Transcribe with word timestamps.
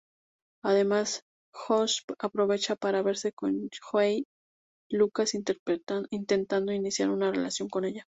Además, 0.63 1.21
Josh 1.53 1.99
aprovecha 2.17 2.75
para 2.75 3.03
verse 3.03 3.33
con 3.33 3.69
Joey 3.91 4.25
Lucas, 4.89 5.33
intentando 5.35 6.71
iniciar 6.73 7.11
una 7.11 7.29
relación 7.29 7.69
con 7.69 7.85
ella. 7.85 8.07